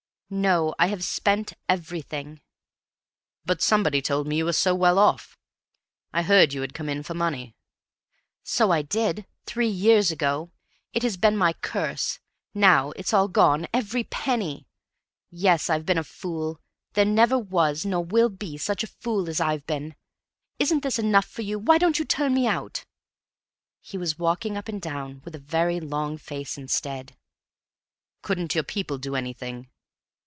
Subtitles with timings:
[0.33, 0.73] "No.
[0.79, 2.39] I have spent everything."
[3.43, 5.37] "But somebody told me you were so well off.
[6.13, 7.53] I heard you had come in for money?"
[8.41, 9.25] "So I did.
[9.45, 10.49] Three years ago.
[10.93, 12.19] It has been my curse;
[12.53, 14.69] now it's all gone every penny!
[15.31, 16.61] Yes, I've been a fool;
[16.93, 19.95] there never was nor will be such a fool as I've been....
[20.59, 21.59] Isn't this enough for you?
[21.59, 22.85] Why don't you turn me out?"
[23.81, 27.17] He was walking up and down with a very long face instead.
[28.21, 29.67] "Couldn't your people do anything?"